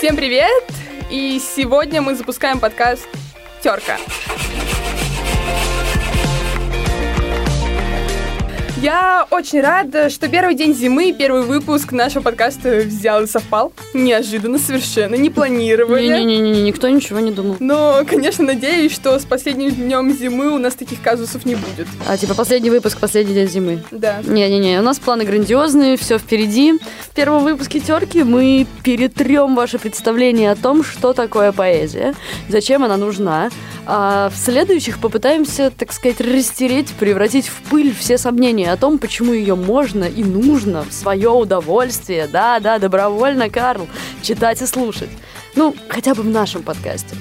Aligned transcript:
Всем 0.00 0.16
привет! 0.16 0.64
И 1.10 1.38
сегодня 1.38 2.00
мы 2.00 2.14
запускаем 2.14 2.58
подкаст 2.58 3.06
«Терка». 3.62 3.98
Я 8.82 9.26
очень 9.30 9.60
рада, 9.60 10.08
что 10.08 10.26
первый 10.26 10.54
день 10.54 10.74
зимы, 10.74 11.12
первый 11.12 11.42
выпуск 11.42 11.92
нашего 11.92 12.22
подкаста 12.22 12.78
взял 12.78 13.22
и 13.24 13.26
совпал. 13.26 13.74
Неожиданно 13.92 14.58
совершенно, 14.58 15.16
не 15.16 15.28
планировали. 15.28 16.06
Не-не-не, 16.06 16.62
никто 16.62 16.88
ничего 16.88 17.20
не 17.20 17.30
думал. 17.30 17.56
Но, 17.60 18.02
конечно, 18.08 18.42
надеюсь, 18.42 18.92
что 18.92 19.18
с 19.18 19.26
последним 19.26 19.70
днем 19.70 20.10
зимы 20.16 20.48
у 20.48 20.56
нас 20.56 20.76
таких 20.76 21.02
казусов 21.02 21.44
не 21.44 21.56
будет. 21.56 21.88
А, 22.08 22.16
типа, 22.16 22.32
последний 22.32 22.70
выпуск, 22.70 22.98
последний 22.98 23.34
день 23.34 23.48
зимы. 23.48 23.82
Да. 23.90 24.22
Не-не-не, 24.24 24.78
у 24.80 24.82
нас 24.82 24.98
планы 24.98 25.26
грандиозные, 25.26 25.98
все 25.98 26.16
впереди. 26.16 26.72
В 27.10 27.14
первом 27.14 27.44
выпуске 27.44 27.80
«Терки» 27.80 28.22
мы 28.22 28.66
перетрем 28.82 29.56
ваше 29.56 29.78
представление 29.78 30.52
о 30.52 30.56
том, 30.56 30.82
что 30.84 31.12
такое 31.12 31.52
поэзия, 31.52 32.14
зачем 32.48 32.82
она 32.82 32.96
нужна. 32.96 33.50
А 33.86 34.30
в 34.30 34.38
следующих 34.38 35.00
попытаемся, 35.00 35.70
так 35.76 35.92
сказать, 35.92 36.20
растереть, 36.20 36.92
превратить 36.92 37.48
в 37.48 37.60
пыль 37.68 37.94
все 37.94 38.16
сомнения 38.16 38.69
о 38.70 38.76
том, 38.76 38.98
почему 38.98 39.32
ее 39.32 39.54
можно 39.54 40.04
и 40.04 40.24
нужно 40.24 40.82
в 40.82 40.92
свое 40.92 41.30
удовольствие, 41.30 42.26
да-да, 42.26 42.78
добровольно, 42.78 43.50
Карл, 43.50 43.88
читать 44.22 44.62
и 44.62 44.66
слушать. 44.66 45.10
Ну, 45.56 45.74
хотя 45.88 46.14
бы 46.14 46.22
в 46.22 46.28
нашем 46.28 46.62
подкасте. 46.62 47.16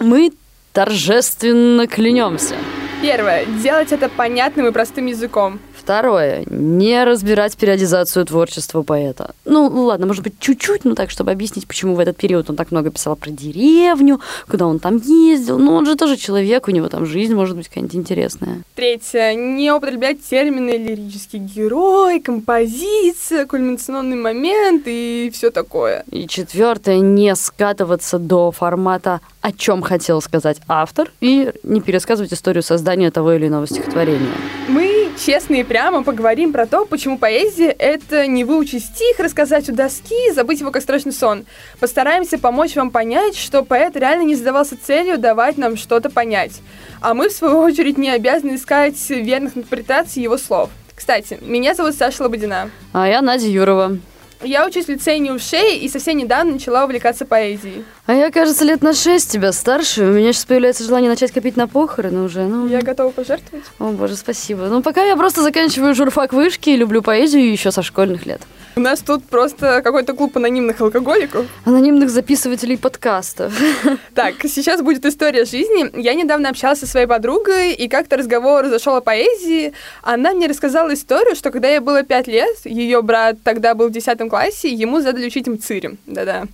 Мы 0.00 0.32
торжественно 0.72 1.86
клянемся. 1.86 2.54
Первое. 3.02 3.46
Делать 3.46 3.92
это 3.92 4.08
понятным 4.08 4.66
и 4.66 4.72
простым 4.72 5.06
языком. 5.06 5.60
Второе. 5.88 6.44
Не 6.50 7.02
разбирать 7.02 7.56
периодизацию 7.56 8.26
творчества 8.26 8.82
поэта. 8.82 9.34
Ну, 9.46 9.68
ладно, 9.68 10.04
может 10.04 10.22
быть, 10.22 10.34
чуть-чуть, 10.38 10.84
но 10.84 10.94
так, 10.94 11.08
чтобы 11.08 11.30
объяснить, 11.30 11.66
почему 11.66 11.94
в 11.94 11.98
этот 11.98 12.18
период 12.18 12.50
он 12.50 12.56
так 12.56 12.70
много 12.72 12.90
писал 12.90 13.16
про 13.16 13.30
деревню, 13.30 14.20
куда 14.50 14.66
он 14.66 14.80
там 14.80 14.98
ездил. 14.98 15.58
Ну, 15.58 15.72
он 15.72 15.86
же 15.86 15.96
тоже 15.96 16.18
человек, 16.18 16.68
у 16.68 16.72
него 16.72 16.90
там 16.90 17.06
жизнь 17.06 17.34
может 17.34 17.56
быть 17.56 17.68
какая-нибудь 17.68 17.94
интересная. 17.94 18.64
Третье. 18.74 19.32
Не 19.32 19.72
употреблять 19.72 20.22
термины 20.22 20.72
лирический 20.76 21.38
герой, 21.38 22.20
композиция, 22.20 23.46
кульминационный 23.46 24.16
момент 24.16 24.82
и 24.84 25.30
все 25.32 25.50
такое. 25.50 26.04
И 26.10 26.28
четвертое. 26.28 26.98
Не 26.98 27.34
скатываться 27.34 28.18
до 28.18 28.50
формата 28.50 29.22
«о 29.40 29.52
чем 29.52 29.80
хотел 29.80 30.20
сказать 30.20 30.58
автор» 30.68 31.10
и 31.22 31.50
не 31.62 31.80
пересказывать 31.80 32.34
историю 32.34 32.62
создания 32.62 33.10
того 33.10 33.32
или 33.32 33.46
иного 33.46 33.66
стихотворения. 33.66 34.34
Мы 34.68 34.97
честно 35.18 35.56
и 35.56 35.64
прямо 35.64 36.02
поговорим 36.04 36.52
про 36.52 36.66
то, 36.66 36.84
почему 36.84 37.18
поэзия— 37.18 37.70
это 37.78 38.26
не 38.26 38.44
выучить 38.44 38.84
стих, 38.84 39.18
рассказать 39.18 39.68
у 39.68 39.72
доски, 39.72 40.32
забыть 40.32 40.60
его 40.60 40.70
как 40.70 40.82
страшный 40.82 41.12
сон. 41.12 41.44
Постараемся 41.80 42.38
помочь 42.38 42.76
вам 42.76 42.90
понять, 42.90 43.36
что 43.36 43.62
поэт 43.64 43.96
реально 43.96 44.22
не 44.22 44.34
задавался 44.34 44.76
целью 44.80 45.18
давать 45.18 45.58
нам 45.58 45.76
что-то 45.76 46.10
понять. 46.10 46.60
А 47.00 47.14
мы, 47.14 47.28
в 47.28 47.32
свою 47.32 47.58
очередь, 47.58 47.98
не 47.98 48.10
обязаны 48.10 48.54
искать 48.54 48.96
верных 49.10 49.56
интерпретаций 49.56 50.22
его 50.22 50.38
слов. 50.38 50.70
Кстати, 50.94 51.38
меня 51.42 51.74
зовут 51.74 51.94
Саша 51.94 52.22
Лободина. 52.22 52.70
А 52.92 53.08
я 53.08 53.20
Надя 53.20 53.46
Юрова. 53.46 53.98
Я 54.42 54.66
учусь 54.66 54.84
в 54.84 54.88
лицее 54.88 55.18
Неушей 55.18 55.78
и 55.78 55.88
совсем 55.88 56.16
недавно 56.16 56.52
начала 56.52 56.84
увлекаться 56.84 57.24
поэзией. 57.24 57.84
А 58.08 58.14
я, 58.14 58.30
кажется, 58.30 58.64
лет 58.64 58.80
на 58.80 58.94
шесть 58.94 59.30
тебя 59.30 59.52
старше. 59.52 60.02
У 60.04 60.12
меня 60.12 60.32
сейчас 60.32 60.46
появляется 60.46 60.82
желание 60.82 61.10
начать 61.10 61.30
копить 61.30 61.58
на 61.58 61.68
похороны 61.68 62.22
уже. 62.22 62.46
Ну... 62.46 62.66
Я 62.66 62.80
готова 62.80 63.10
пожертвовать. 63.10 63.66
О, 63.78 63.90
боже, 63.90 64.16
спасибо. 64.16 64.62
Ну, 64.68 64.80
пока 64.80 65.04
я 65.04 65.14
просто 65.14 65.42
заканчиваю 65.42 65.94
журфак 65.94 66.32
вышки 66.32 66.70
и 66.70 66.76
люблю 66.78 67.02
поэзию 67.02 67.52
еще 67.52 67.70
со 67.70 67.82
школьных 67.82 68.24
лет. 68.24 68.40
У 68.78 68.80
нас 68.80 69.00
тут 69.00 69.24
просто 69.24 69.82
какой-то 69.82 70.14
клуб 70.14 70.36
анонимных 70.36 70.80
алкоголиков. 70.80 71.46
Анонимных 71.64 72.10
записывателей 72.10 72.78
подкастов. 72.78 73.52
Так, 74.14 74.34
сейчас 74.44 74.82
будет 74.82 75.04
история 75.04 75.44
жизни. 75.44 76.00
Я 76.00 76.14
недавно 76.14 76.48
общалась 76.48 76.80
со 76.80 76.86
своей 76.86 77.06
подругой, 77.06 77.72
и 77.72 77.88
как-то 77.88 78.16
разговор 78.16 78.66
зашел 78.66 78.96
о 78.96 79.00
поэзии. 79.00 79.72
Она 80.02 80.32
мне 80.32 80.48
рассказала 80.48 80.92
историю, 80.94 81.36
что 81.36 81.50
когда 81.50 81.68
ей 81.68 81.78
было 81.78 82.02
пять 82.02 82.26
лет, 82.26 82.56
ее 82.64 83.00
брат 83.02 83.36
тогда 83.44 83.74
был 83.74 83.88
в 83.88 83.92
десятом 83.92 84.28
классе, 84.28 84.72
ему 84.72 85.00
задали 85.00 85.26
учить 85.26 85.46
цирем. 85.64 85.98
Да-да. 86.06 86.44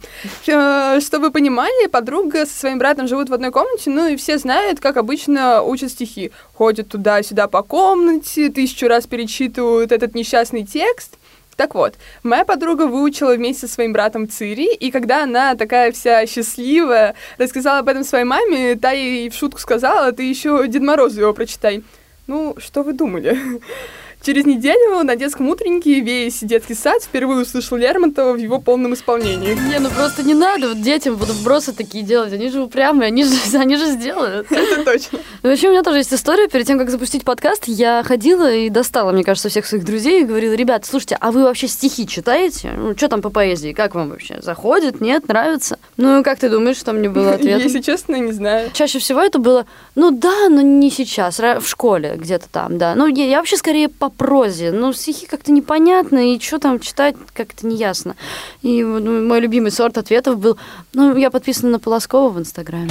Э, 0.47 1.01
чтобы 1.01 1.31
понимали, 1.45 1.89
подруга 1.89 2.47
со 2.47 2.59
своим 2.59 2.79
братом 2.79 3.07
живут 3.07 3.29
в 3.29 3.35
одной 3.35 3.51
комнате, 3.51 3.91
ну 3.91 4.09
и 4.09 4.17
все 4.17 4.39
знают, 4.39 4.81
как 4.81 4.97
обычно 4.97 5.61
учат 5.63 5.91
стихи. 5.91 6.33
Ходят 6.55 6.89
туда-сюда 6.89 7.49
по 7.49 7.63
комнате, 7.63 8.49
тысячу 8.49 8.89
раз 8.89 9.07
перечитывают 9.07 9.93
этот 9.93 10.15
несчастный 10.15 10.65
текст. 10.65 11.19
Так 11.55 11.75
вот, 11.75 11.97
моя 12.23 12.47
подруга 12.47 12.87
выучила 12.87 13.35
вместе 13.35 13.67
со 13.67 13.75
своим 13.75 13.93
братом 13.93 14.27
Цири, 14.27 14.73
и 14.75 14.91
когда 14.91 15.25
она 15.25 15.55
такая 15.55 15.93
вся 15.93 16.25
счастливая 16.25 17.15
рассказала 17.37 17.81
об 17.81 17.89
этом 17.91 18.05
своей 18.05 18.25
маме, 18.25 18.77
та 18.77 18.93
ей 18.93 19.29
в 19.29 19.35
шутку 19.35 19.61
сказала, 19.61 20.13
ты 20.13 20.23
еще 20.23 20.67
Дед 20.67 20.81
Морозу 20.81 21.21
его 21.21 21.35
прочитай. 21.35 21.83
Ну, 22.27 22.55
что 22.57 22.83
вы 22.83 22.95
думали? 22.95 23.39
Через 24.25 24.47
неделю 24.47 25.03
на 25.03 25.17
детском 25.17 25.51
утреннике 25.51 26.01
весь 26.01 26.39
детский 26.41 26.73
сад 26.73 27.03
впервые 27.03 27.43
услышал 27.43 27.77
Лермонтова 27.77 28.33
в 28.33 28.39
его 28.39 28.59
полном 28.59 28.95
исполнении. 28.95 29.53
Не, 29.69 29.79
ну 29.79 29.91
просто 29.91 30.23
не 30.23 30.33
надо 30.33 30.71
вот 30.71 30.81
детям 30.81 31.17
вот 31.17 31.29
вбросы 31.29 31.75
такие 31.75 32.03
делать. 32.03 32.33
Они 32.33 32.49
же 32.49 32.63
упрямые, 32.63 33.09
они 33.09 33.25
же, 33.25 33.35
они 33.59 33.77
же 33.77 33.85
сделают. 33.85 34.51
Это 34.51 34.83
точно. 34.83 35.19
Ну, 35.43 35.51
вообще, 35.51 35.69
у 35.69 35.73
меня 35.73 35.83
тоже 35.83 35.99
есть 35.99 36.15
история. 36.15 36.49
Перед 36.49 36.67
тем, 36.67 36.79
как 36.79 36.89
запустить 36.89 37.23
подкаст, 37.23 37.65
я 37.67 38.03
ходила 38.03 38.51
и 38.51 38.71
достала, 38.71 39.13
мне 39.13 39.25
кажется, 39.25 39.51
всех 39.51 39.67
своих 39.67 39.85
друзей 39.85 40.23
и 40.23 40.25
говорила, 40.25 40.55
ребят, 40.55 40.87
слушайте, 40.87 41.19
а 41.21 41.31
вы 41.31 41.43
вообще 41.43 41.69
стихи 41.69 42.07
читаете? 42.07 42.73
Ну, 42.75 42.97
что 42.97 43.09
там 43.09 43.21
по 43.21 43.29
поэзии? 43.29 43.75
Как 43.75 43.95
вам 43.95 44.09
вообще? 44.09 44.41
Заходит? 44.41 45.03
Нет? 45.03 45.29
Нравится? 45.29 45.79
Ну, 45.99 46.25
как 46.25 46.39
ты 46.39 46.49
думаешь, 46.49 46.79
что 46.79 46.95
мне 46.95 47.11
было 47.11 47.33
ответ? 47.33 47.63
Если 47.63 47.83
честно, 47.83 48.17
не 48.17 48.33
знаю. 48.33 48.71
Чаще 48.73 49.01
всего 49.01 49.21
это 49.21 49.39
было, 49.39 49.67
ну 49.95 50.13
да, 50.13 50.49
но 50.49 50.63
не 50.63 50.91
сейчас, 50.91 51.39
в 51.39 51.67
школе 51.67 52.15
где-то 52.17 52.47
там, 52.51 52.79
да. 52.79 52.95
Ну, 52.95 53.07
я, 53.07 53.27
я 53.27 53.37
вообще 53.37 53.59
скорее 53.59 53.91
по 53.91 54.14
прозе. 54.17 54.73
Ну, 54.73 54.93
стихи 54.93 55.27
как-то 55.27 55.53
непонятно, 55.53 56.35
и 56.35 56.41
что 56.41 56.59
там 56.59 56.81
читать 56.81 57.17
как-то 57.33 57.67
неясно. 57.67 58.17
И 58.63 58.83
ну, 58.83 59.27
мой 59.27 59.41
любимый 59.41 59.71
сорт 59.71 59.99
ответов 59.99 60.39
был, 60.39 60.59
ну, 60.93 61.17
я 61.17 61.31
подписана 61.31 61.73
на 61.73 61.79
Полоскова 61.79 62.31
в 62.31 62.39
Инстаграме. 62.39 62.91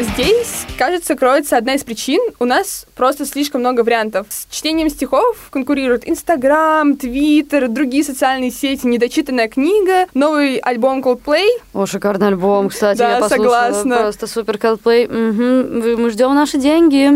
Здесь, 0.00 0.47
кажется, 0.78 1.16
кроется 1.16 1.56
одна 1.56 1.74
из 1.74 1.82
причин. 1.84 2.20
У 2.38 2.44
нас 2.44 2.86
просто 2.94 3.26
слишком 3.26 3.60
много 3.60 3.80
вариантов. 3.82 4.26
С 4.30 4.46
чтением 4.50 4.88
стихов 4.88 5.48
конкурируют 5.50 6.04
Инстаграм, 6.06 6.96
Твиттер, 6.96 7.68
другие 7.68 8.04
социальные 8.04 8.52
сети, 8.52 8.86
недочитанная 8.86 9.48
книга, 9.48 10.06
новый 10.14 10.56
альбом 10.58 11.02
Coldplay. 11.02 11.48
О, 11.74 11.84
шикарный 11.84 12.28
альбом, 12.28 12.68
кстати, 12.70 12.98
Да, 12.98 13.16
я 13.16 13.20
послушала. 13.20 13.50
согласна. 13.50 13.96
Просто 13.98 14.26
супер 14.26 14.54
Coldplay. 14.56 15.04
Угу. 15.06 16.00
Мы 16.00 16.10
ждем 16.10 16.34
наши 16.34 16.58
деньги. 16.58 17.10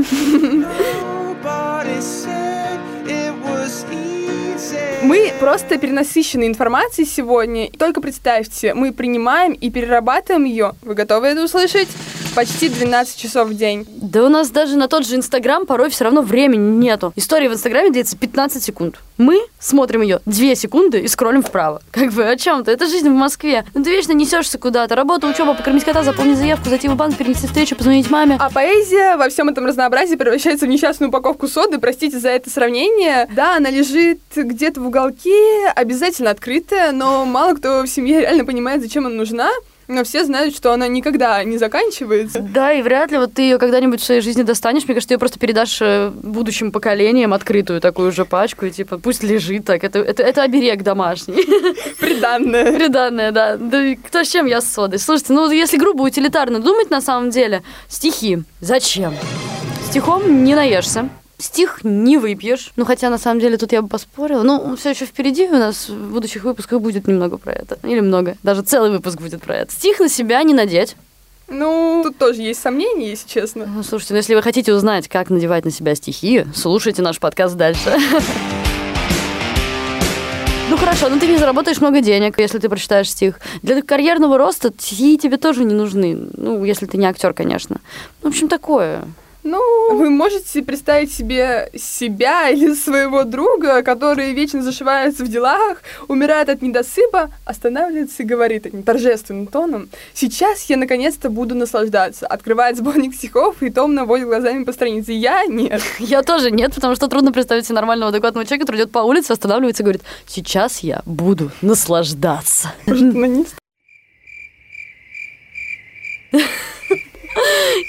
Мы 5.03 5.33
просто 5.41 5.79
перенасыщены 5.79 6.47
информацией 6.47 7.07
сегодня. 7.07 7.71
Только 7.77 8.01
представьте, 8.01 8.73
мы 8.75 8.93
принимаем 8.93 9.53
и 9.53 9.71
перерабатываем 9.71 10.45
ее. 10.45 10.73
Вы 10.83 10.95
готовы 10.95 11.27
это 11.29 11.43
услышать? 11.45 11.89
Почти 12.35 12.71
12 12.71 13.19
часов 13.19 13.49
в 13.49 13.55
день. 13.55 13.87
Да 13.89 14.25
у 14.25 14.31
нас 14.31 14.49
даже 14.49 14.77
на 14.77 14.89
тот 14.89 15.07
же 15.07 15.17
Инстаграм 15.17 15.67
порой 15.67 15.91
все 15.91 16.05
равно 16.05 16.23
времени 16.23 16.79
нету. 16.79 17.13
История 17.15 17.51
в 17.51 17.53
Инстаграме 17.53 17.91
длится 17.91 18.17
15 18.17 18.63
секунд. 18.63 19.01
Мы 19.19 19.39
смотрим 19.59 20.01
ее 20.01 20.21
2 20.25 20.55
секунды 20.55 21.01
и 21.01 21.09
скроллим 21.09 21.43
вправо. 21.43 21.83
Как 21.91 22.11
бы 22.13 22.25
о 22.25 22.35
чем 22.37 22.65
ты? 22.65 22.71
Это 22.71 22.87
жизнь 22.87 23.09
в 23.11 23.13
Москве. 23.13 23.67
Ну 23.75 23.85
ты 23.85 23.91
вечно 23.91 24.13
несешься 24.13 24.59
куда-то. 24.59 24.97
Работа, 24.97 25.27
учеба, 25.27 25.53
покормить 25.53 25.85
кота, 25.85 26.03
заполнить 26.05 26.39
заявку, 26.39 26.71
зайти 26.71 26.89
в 26.89 26.97
банк, 26.97 27.19
перенести 27.19 27.47
встречу, 27.47 27.77
позвонить 27.77 28.09
маме. 28.11 28.39
А 28.41 28.51
поэзия 28.51 29.17
во 29.17 29.29
всем 29.29 29.51
этом 29.51 29.67
разнообразии 29.67 30.17
превращается 30.17 30.65
в 30.65 30.71
несчастную 30.71 31.11
упаковку 31.11 31.49
соды. 31.49 31.79
Простите 31.79 32.19
за 32.19 32.31
это 32.31 32.49
сравнение. 32.49 33.29
Да, 33.37 33.57
она 33.57 33.69
лежит 33.69 34.21
где-то 34.35 34.81
в 34.81 34.87
уголке, 34.87 35.69
обязательно 35.77 36.31
открытая, 36.31 36.93
но 36.93 37.27
мало 37.27 37.55
кто 37.55 37.83
в 37.83 37.89
семье 37.89 38.21
реально 38.21 38.47
понимает, 38.47 38.81
зачем 38.81 39.07
она 39.07 39.17
нужна. 39.17 39.51
Но 39.89 40.05
все 40.05 40.25
знают, 40.25 40.55
что 40.55 40.73
она 40.73 40.89
никогда 40.89 41.43
не 41.45 41.59
заканчивается. 41.59 42.41
Да, 42.41 42.73
и 42.73 42.83
вряд 42.83 43.11
ли 43.11 43.19
вот 43.19 43.35
ты 43.35 43.43
ее 43.43 43.59
когда-нибудь 43.59 44.01
в 44.01 44.05
своей 44.05 44.21
жизни 44.21 44.43
достанешь. 44.43 44.85
Мне 44.85 44.95
кажется, 44.95 45.09
ты 45.09 45.15
ее 45.15 45.19
просто 45.19 45.39
передашь 45.39 45.79
э, 45.81 46.11
будущим 46.11 46.73
поколениям 46.73 47.33
открытую 47.33 47.81
такую 47.81 48.13
же 48.13 48.25
пачку, 48.25 48.67
и 48.67 48.71
типа 48.71 48.99
пусть 48.99 49.23
лежит 49.23 49.65
так. 49.65 49.85
Это, 49.85 49.99
это, 49.99 50.23
это 50.23 50.43
оберег 50.43 50.83
домашний. 50.83 51.35
Приданная. 51.99 52.73
Приданное, 52.73 53.33
да. 53.33 53.57
Да 53.57 53.95
кто 54.07 54.25
с 54.25 54.29
чем, 54.29 54.47
я 54.47 54.61
с 54.61 54.73
содой. 54.73 54.99
Слушайте, 54.99 55.33
ну 55.33 55.51
если 55.51 55.77
грубо 55.77 56.03
утилитарно 56.03 56.61
думать 56.61 56.91
на 56.91 57.01
самом 57.01 57.31
деле, 57.31 57.63
стихи. 57.89 58.43
Зачем? 58.61 59.15
Стихом 59.89 60.45
не 60.45 60.55
наешься. 60.55 61.09
Стих 61.43 61.81
не 61.83 62.19
выпьешь. 62.19 62.73
Ну, 62.77 62.85
хотя, 62.85 63.11
на 63.11 63.19
самом 63.19 63.41
деле, 63.41 63.59
тут 63.59 63.73
я 63.73 63.83
бы 63.83 63.89
поспорила. 63.89 64.45
Ну, 64.45 64.77
все 64.77 64.91
еще 64.91 65.07
впереди 65.07 65.49
у 65.49 65.57
нас 65.57 65.89
в 65.89 66.13
будущих 66.13 66.45
выпусках 66.45 66.81
будет 66.81 67.09
немного 67.09 67.37
про 67.37 67.53
это. 67.53 67.81
Или 67.83 67.99
много. 67.99 68.37
Даже 68.45 68.63
целый 68.63 68.93
выпуск 68.93 69.21
будет 69.21 69.43
про 69.43 69.57
это. 69.57 69.73
Стих 69.73 69.99
на 69.99 70.09
себя 70.09 70.41
не 70.45 70.55
надеть. 70.55 70.95
Ну, 71.49 72.03
тут 72.05 72.17
тоже 72.17 72.43
есть 72.43 72.63
сомнения, 72.63 73.11
если 73.11 73.29
честно. 73.29 73.67
Ну, 73.67 73.83
Слушайте, 73.83 74.15
ну 74.15 74.19
если 74.19 74.37
вы 74.37 74.43
хотите 74.43 74.73
узнать, 74.73 75.09
как 75.09 75.31
надевать 75.31 75.65
на 75.65 75.73
себя 75.73 75.97
стихи, 75.97 76.47
слушайте 76.55 77.03
наш 77.03 77.19
подкаст 77.19 77.57
дальше. 77.57 77.93
Ну 80.71 80.79
хорошо, 80.79 81.11
но 81.11 81.19
ты 81.19 81.27
не 81.27 81.37
заработаешь 81.37 81.83
много 81.83 82.01
денег, 82.01 82.39
если 82.39 82.59
ты 82.59 82.71
прочитаешь 82.71 83.11
стих. 83.11 83.41
Для 83.61 83.83
карьерного 83.83 84.39
роста 84.39 84.73
стихи 84.79 85.19
тебе 85.19 85.37
тоже 85.37 85.65
не 85.65 85.75
нужны. 85.75 86.17
Ну, 86.35 86.65
если 86.65 86.87
ты 86.87 86.97
не 86.97 87.05
актер, 87.05 87.35
конечно. 87.35 87.77
В 88.23 88.29
общем, 88.29 88.49
такое. 88.49 89.05
Ну, 89.45 89.97
вы 89.97 90.11
можете 90.11 90.63
представить 90.63 91.13
себе 91.13 91.71
себя 91.75 92.49
или 92.51 92.75
своего 92.75 93.25
друга, 93.25 93.83
который 93.83 94.33
вечно 94.33 94.63
зашивается 94.63 95.25
в 95.25 95.29
делах, 95.29 95.83
умирает 96.09 96.49
от 96.49 96.63
недосыпа, 96.63 97.31
останавливается 97.45 98.23
и 98.23 98.27
говорит 98.27 98.67
этим 98.67 98.83
торжественным 98.83 99.47
тоном. 99.49 99.89
Сейчас 100.15 100.63
я 100.71 100.77
наконец-то 100.77 101.29
буду 101.29 101.55
наслаждаться. 101.55 102.27
Открывает 102.27 102.77
сборник 102.77 103.15
стихов 103.15 103.63
и 103.63 103.71
томно 103.71 104.05
водит 104.05 104.27
глазами 104.27 104.65
по 104.65 104.73
странице. 104.73 105.13
Я 105.13 105.45
нет. 105.47 105.83
Я 105.99 106.23
тоже 106.23 106.51
нет, 106.51 106.75
потому 106.75 106.95
что 106.95 107.09
трудно 107.09 107.33
представить 107.33 107.67
себе 107.67 107.77
нормального 107.77 108.11
адекватного 108.11 108.47
человека, 108.47 108.67
который 108.67 108.83
идет 108.83 108.93
по 108.93 109.01
улице, 109.01 109.33
останавливается 109.33 109.83
и 109.83 109.85
говорит, 109.85 110.03
сейчас 110.27 110.81
я 110.81 111.03
буду 111.07 111.51
наслаждаться. 111.63 112.73
Может, 112.87 113.15
на 113.15 113.27
не 113.27 113.47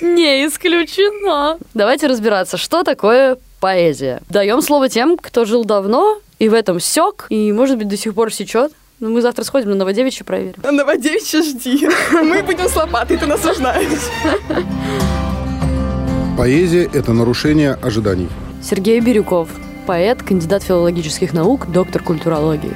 Не 0.01 0.47
исключено. 0.47 1.57
Давайте 1.73 2.07
разбираться, 2.07 2.57
что 2.57 2.83
такое 2.83 3.37
поэзия. 3.59 4.21
Даем 4.29 4.61
слово 4.61 4.89
тем, 4.89 5.17
кто 5.17 5.45
жил 5.45 5.65
давно 5.65 6.19
и 6.39 6.49
в 6.49 6.53
этом 6.53 6.79
сек, 6.79 7.27
и, 7.29 7.51
может 7.51 7.77
быть, 7.77 7.87
до 7.87 7.97
сих 7.97 8.13
пор 8.13 8.33
сечет. 8.33 8.71
Ну, 8.99 9.09
мы 9.09 9.21
завтра 9.21 9.43
сходим 9.43 9.69
на 9.71 9.75
Новодевичье 9.75 10.25
проверим. 10.25 10.55
Новодевичья 10.63 11.41
жди. 11.41 11.89
Мы 12.11 12.41
будем 12.43 12.69
с 12.69 12.75
лопатой, 12.75 13.17
ты 13.17 13.25
наслаждаешься. 13.25 14.09
Поэзия– 16.37 16.89
это 16.93 17.13
нарушение 17.13 17.73
ожиданий. 17.81 18.29
Сергей 18.61 18.99
Бирюков, 18.99 19.49
поэт, 19.85 20.23
кандидат 20.23 20.63
филологических 20.63 21.33
наук, 21.33 21.71
доктор 21.71 22.01
культурологии. 22.01 22.73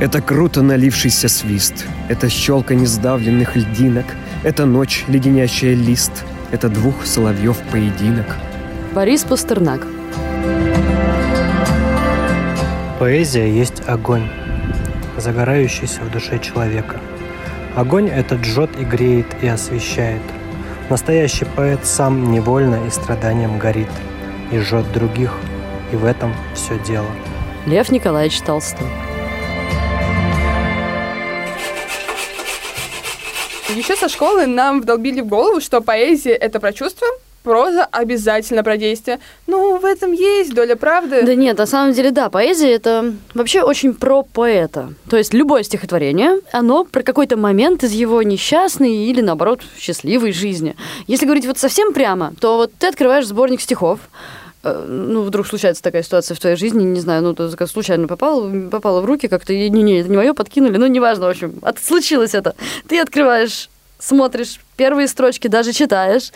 Это 0.00 0.20
круто 0.20 0.62
налившийся 0.62 1.28
свист, 1.28 1.86
это 2.08 2.28
щелка 2.28 2.74
несдавленных 2.74 3.56
льдинок, 3.56 4.06
это 4.42 4.66
ночь, 4.66 5.04
леденящая 5.08 5.74
лист, 5.74 6.24
это 6.50 6.68
двух 6.68 7.04
соловьев 7.04 7.58
поединок. 7.70 8.36
Борис 8.94 9.24
Пастернак. 9.24 9.86
Поэзия 12.98 13.50
есть 13.50 13.82
огонь, 13.86 14.28
загорающийся 15.16 16.00
в 16.02 16.10
душе 16.10 16.38
человека. 16.38 17.00
Огонь 17.76 18.08
этот 18.08 18.44
жжет 18.44 18.70
и 18.78 18.84
греет 18.84 19.26
и 19.42 19.46
освещает. 19.46 20.22
Настоящий 20.90 21.44
поэт 21.44 21.84
сам 21.84 22.32
невольно 22.32 22.86
и 22.86 22.90
страданием 22.90 23.58
горит, 23.58 23.90
и 24.50 24.58
жжет 24.58 24.90
других, 24.92 25.32
и 25.92 25.96
в 25.96 26.04
этом 26.04 26.32
все 26.54 26.78
дело. 26.80 27.10
Лев 27.66 27.90
Николаевич 27.90 28.40
Толстой. 28.40 28.88
Еще 33.78 33.94
со 33.94 34.08
школы 34.08 34.46
нам 34.46 34.80
вдолбили 34.80 35.20
в 35.20 35.28
голову, 35.28 35.60
что 35.60 35.80
поэзия— 35.80 36.32
это 36.34 36.58
про 36.58 36.72
чувства, 36.72 37.06
проза 37.44 37.84
обязательно 37.84 38.64
про 38.64 38.76
действие. 38.76 39.20
Ну, 39.46 39.78
в 39.78 39.84
этом 39.84 40.10
есть 40.10 40.52
доля 40.52 40.74
правды. 40.74 41.22
Да 41.22 41.36
нет, 41.36 41.58
на 41.58 41.66
самом 41.66 41.92
деле, 41.92 42.10
да, 42.10 42.28
поэзия 42.28 42.72
это 42.72 43.14
вообще 43.34 43.62
очень 43.62 43.94
про 43.94 44.24
поэта. 44.24 44.94
То 45.08 45.16
есть 45.16 45.32
любое 45.32 45.62
стихотворение, 45.62 46.40
оно 46.50 46.86
про 46.86 47.04
какой-то 47.04 47.36
момент 47.36 47.84
из 47.84 47.92
его 47.92 48.20
несчастной 48.24 48.96
или, 48.96 49.20
наоборот, 49.20 49.60
счастливой 49.78 50.32
жизни. 50.32 50.74
Если 51.06 51.26
говорить 51.26 51.46
вот 51.46 51.58
совсем 51.58 51.92
прямо, 51.92 52.32
то 52.40 52.56
вот 52.56 52.72
ты 52.80 52.88
открываешь 52.88 53.28
сборник 53.28 53.60
стихов, 53.60 54.00
ну, 54.62 55.22
вдруг 55.22 55.46
случается 55.46 55.82
такая 55.82 56.02
ситуация 56.02 56.34
в 56.34 56.40
твоей 56.40 56.56
жизни, 56.56 56.82
не 56.82 57.00
знаю, 57.00 57.22
ну, 57.22 57.34
как 57.34 57.68
случайно 57.68 58.08
попал, 58.08 58.48
попало 58.70 59.00
в 59.00 59.04
руки 59.04 59.28
как-то, 59.28 59.54
не-не, 59.54 60.00
это 60.00 60.08
не 60.10 60.16
мое, 60.16 60.34
подкинули, 60.34 60.76
ну, 60.76 60.86
неважно, 60.86 61.26
в 61.26 61.30
общем, 61.30 61.54
от- 61.62 61.78
случилось 61.78 62.34
это. 62.34 62.54
Ты 62.88 62.98
открываешь, 63.00 63.68
смотришь 63.98 64.60
первые 64.76 65.08
строчки, 65.08 65.48
даже 65.48 65.72
читаешь, 65.72 66.32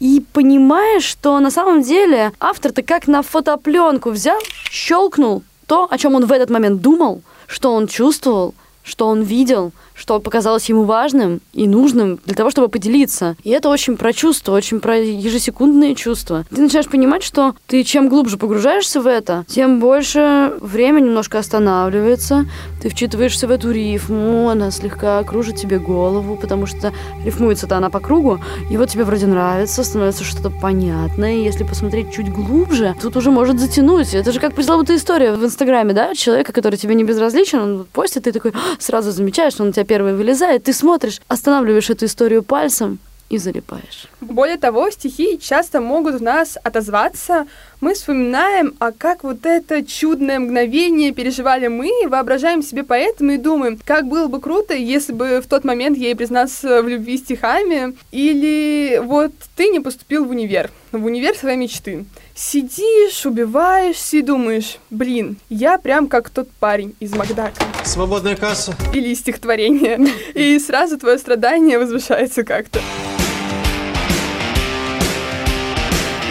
и 0.00 0.22
понимаешь, 0.32 1.04
что 1.04 1.38
на 1.40 1.50
самом 1.50 1.82
деле 1.82 2.32
автор-то 2.40 2.82
как 2.82 3.06
на 3.06 3.22
фотопленку 3.22 4.10
взял, 4.10 4.38
щелкнул 4.70 5.42
то, 5.66 5.86
о 5.90 5.96
чем 5.96 6.14
он 6.14 6.26
в 6.26 6.32
этот 6.32 6.50
момент 6.50 6.82
думал, 6.82 7.22
что 7.46 7.72
он 7.72 7.86
чувствовал, 7.86 8.54
что 8.84 9.08
он 9.08 9.22
видел, 9.22 9.72
что 9.94 10.20
показалось 10.20 10.68
ему 10.68 10.84
важным 10.84 11.40
и 11.52 11.66
нужным 11.66 12.20
для 12.26 12.34
того, 12.34 12.50
чтобы 12.50 12.68
поделиться. 12.68 13.36
И 13.42 13.50
это 13.50 13.68
очень 13.68 13.96
про 13.96 14.12
чувства, 14.12 14.52
очень 14.52 14.80
про 14.80 14.98
ежесекундные 14.98 15.94
чувства. 15.94 16.44
Ты 16.50 16.60
начинаешь 16.60 16.88
понимать, 16.88 17.22
что 17.22 17.54
ты 17.66 17.82
чем 17.82 18.08
глубже 18.08 18.36
погружаешься 18.36 19.00
в 19.00 19.06
это, 19.06 19.44
тем 19.48 19.80
больше 19.80 20.52
время 20.60 21.00
немножко 21.00 21.38
останавливается, 21.38 22.46
ты 22.82 22.88
вчитываешься 22.88 23.48
в 23.48 23.50
эту 23.50 23.70
рифму, 23.70 24.50
она 24.50 24.70
слегка 24.70 25.22
кружит 25.22 25.56
тебе 25.56 25.78
голову, 25.78 26.36
потому 26.36 26.66
что 26.66 26.92
рифмуется-то 27.24 27.76
она 27.76 27.88
по 27.88 28.00
кругу, 28.00 28.40
и 28.70 28.76
вот 28.76 28.90
тебе 28.90 29.04
вроде 29.04 29.26
нравится, 29.26 29.82
становится 29.84 30.24
что-то 30.24 30.50
понятное, 30.50 31.36
и 31.36 31.44
если 31.44 31.64
посмотреть 31.64 32.12
чуть 32.12 32.30
глубже, 32.30 32.94
тут 33.00 33.16
уже 33.16 33.30
может 33.30 33.58
затянуть. 33.58 34.12
Это 34.12 34.32
же 34.32 34.40
как 34.40 34.54
пресловутая 34.54 34.98
история 34.98 35.32
в 35.32 35.44
Инстаграме, 35.44 35.94
да, 35.94 36.14
человека, 36.14 36.52
который 36.52 36.76
тебе 36.76 36.94
не 36.94 37.04
безразличен, 37.04 37.60
он 37.60 37.86
постит, 37.92 38.24
ты 38.24 38.32
такой 38.32 38.52
«А!» 38.52 38.73
Сразу 38.78 39.10
замечаешь, 39.10 39.60
он 39.60 39.68
у 39.68 39.72
тебя 39.72 39.84
первый 39.84 40.14
вылезает, 40.14 40.64
ты 40.64 40.72
смотришь, 40.72 41.20
останавливаешь 41.28 41.90
эту 41.90 42.06
историю 42.06 42.42
пальцем 42.42 42.98
и 43.30 43.38
залипаешь. 43.38 44.06
Более 44.20 44.58
того, 44.58 44.90
стихи 44.90 45.38
часто 45.40 45.80
могут 45.80 46.16
в 46.16 46.22
нас 46.22 46.58
отозваться. 46.62 47.46
Мы 47.80 47.94
вспоминаем, 47.94 48.74
а 48.78 48.92
как 48.92 49.24
вот 49.24 49.44
это 49.44 49.84
чудное 49.84 50.38
мгновение 50.38 51.12
переживали 51.12 51.68
мы, 51.68 51.90
воображаем 52.06 52.62
себе 52.62 52.84
поэтом 52.84 53.30
и 53.30 53.36
думаем, 53.36 53.78
как 53.84 54.06
было 54.06 54.28
бы 54.28 54.40
круто, 54.40 54.74
если 54.74 55.12
бы 55.12 55.40
в 55.40 55.48
тот 55.48 55.64
момент 55.64 55.96
ей 55.98 56.14
признаться 56.14 56.82
в 56.82 56.88
любви 56.88 57.18
стихами. 57.18 57.96
Или 58.12 59.00
вот 59.02 59.32
ты 59.56 59.68
не 59.68 59.80
поступил 59.80 60.24
в 60.24 60.30
универ, 60.30 60.70
в 60.92 61.04
универ 61.04 61.34
своей 61.34 61.56
мечты. 61.56 62.04
Сидишь, 62.36 63.26
убиваешься 63.26 64.16
и 64.16 64.22
думаешь, 64.22 64.78
блин, 64.90 65.36
я 65.48 65.78
прям 65.78 66.08
как 66.08 66.30
тот 66.30 66.50
парень 66.50 66.96
из 66.98 67.14
Макдака. 67.14 67.52
Свободная 67.84 68.34
касса. 68.34 68.74
Или 68.92 69.10
из 69.10 69.20
стихотворения. 69.20 70.00
И 70.34 70.58
сразу 70.58 70.98
твое 70.98 71.18
страдание 71.18 71.78
возвышается 71.78 72.42
как-то. 72.42 72.80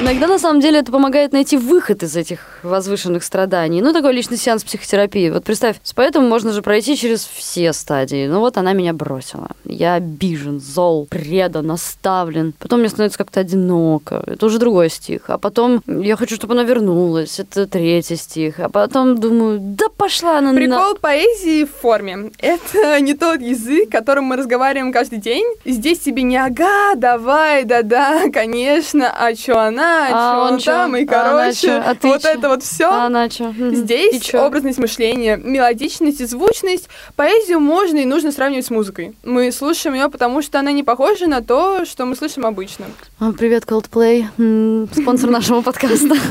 Иногда, 0.03 0.27
на 0.27 0.37
самом 0.37 0.59
деле, 0.59 0.79
это 0.79 0.91
помогает 0.91 1.31
найти 1.31 1.55
выход 1.55 2.03
из 2.03 2.17
этих 2.17 2.59
возвышенных 2.61 3.23
страданий. 3.23 3.81
Ну, 3.81 3.93
такой 3.93 4.11
личный 4.11 4.35
сеанс 4.35 4.61
психотерапии. 4.65 5.29
Вот 5.29 5.45
представь, 5.45 5.77
с 5.81 5.93
поэтом 5.93 6.27
можно 6.27 6.51
же 6.51 6.61
пройти 6.61 6.97
через 6.97 7.25
все 7.25 7.71
стадии. 7.71 8.27
Ну, 8.27 8.41
вот 8.41 8.57
она 8.57 8.73
меня 8.73 8.91
бросила. 8.91 9.47
Я 9.63 9.93
обижен, 9.93 10.59
зол, 10.59 11.07
предан, 11.09 11.71
оставлен. 11.71 12.53
Потом 12.59 12.81
мне 12.81 12.89
становится 12.89 13.17
как-то 13.17 13.39
одиноко. 13.39 14.21
Это 14.27 14.45
уже 14.45 14.59
другой 14.59 14.89
стих. 14.89 15.29
А 15.29 15.37
потом 15.37 15.81
я 15.87 16.17
хочу, 16.17 16.35
чтобы 16.35 16.53
она 16.53 16.63
вернулась. 16.63 17.39
Это 17.39 17.65
третий 17.65 18.17
стих. 18.17 18.59
А 18.59 18.67
потом 18.67 19.17
думаю, 19.17 19.59
да 19.61 19.85
пошла 19.87 20.39
она 20.39 20.51
на... 20.51 20.57
Прикол 20.57 20.95
поэзии 20.95 21.63
в 21.63 21.71
форме. 21.71 22.29
Это 22.39 22.99
не 22.99 23.13
тот 23.13 23.39
язык, 23.39 23.89
которым 23.89 24.25
мы 24.25 24.35
разговариваем 24.35 24.91
каждый 24.91 25.19
день. 25.19 25.45
Здесь 25.63 25.99
тебе 25.99 26.23
не 26.23 26.35
ага, 26.35 26.95
давай, 26.97 27.63
да-да, 27.63 28.29
конечно, 28.33 29.09
а 29.09 29.33
чё 29.33 29.57
она, 29.57 29.92
А 29.93 30.09
чё 30.09 30.53
он 30.53 30.59
там, 30.59 30.95
и 30.95 31.03
А 31.03 31.07
короче? 31.07 31.71
А 31.71 31.95
вот 32.01 32.21
чё? 32.21 32.29
это 32.29 32.49
вот 32.49 32.63
все. 32.63 32.89
А 32.89 33.27
Здесь 33.29 34.33
образность 34.33 34.79
мышления, 34.79 35.37
мелодичность 35.37 36.21
и 36.21 36.25
звучность. 36.25 36.89
Поэзию 37.15 37.59
можно 37.59 37.97
и 37.97 38.05
нужно 38.05 38.31
сравнивать 38.31 38.65
с 38.65 38.69
музыкой. 38.69 39.15
Мы 39.23 39.51
слушаем 39.51 39.95
ее, 39.95 40.09
потому 40.09 40.41
что 40.41 40.59
она 40.59 40.71
не 40.71 40.83
похожа 40.83 41.27
на 41.27 41.41
то, 41.41 41.85
что 41.85 42.05
мы 42.05 42.15
слышим 42.15 42.45
обычно. 42.45 42.85
А, 43.19 43.31
Привет, 43.31 43.63
Coldplay, 43.65 44.25
спонсор 44.93 45.29
нашего 45.31 45.61
подкаста. 45.61 46.15